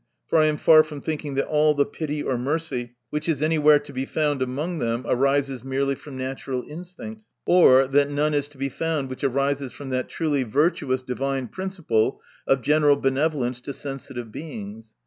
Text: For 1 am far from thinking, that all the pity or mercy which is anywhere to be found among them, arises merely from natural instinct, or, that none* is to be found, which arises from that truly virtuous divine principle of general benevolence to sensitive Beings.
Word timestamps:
For 0.25 0.39
1 0.39 0.47
am 0.47 0.57
far 0.57 0.81
from 0.81 0.99
thinking, 0.99 1.35
that 1.35 1.45
all 1.45 1.75
the 1.75 1.85
pity 1.85 2.23
or 2.23 2.35
mercy 2.35 2.95
which 3.11 3.29
is 3.29 3.43
anywhere 3.43 3.77
to 3.77 3.93
be 3.93 4.03
found 4.05 4.41
among 4.41 4.79
them, 4.79 5.05
arises 5.07 5.63
merely 5.63 5.93
from 5.93 6.17
natural 6.17 6.63
instinct, 6.67 7.25
or, 7.45 7.85
that 7.85 8.09
none* 8.09 8.33
is 8.33 8.47
to 8.47 8.57
be 8.57 8.69
found, 8.69 9.11
which 9.11 9.23
arises 9.23 9.71
from 9.71 9.89
that 9.91 10.09
truly 10.09 10.41
virtuous 10.41 11.03
divine 11.03 11.49
principle 11.49 12.19
of 12.47 12.63
general 12.63 12.95
benevolence 12.95 13.61
to 13.61 13.73
sensitive 13.73 14.31
Beings. 14.31 14.95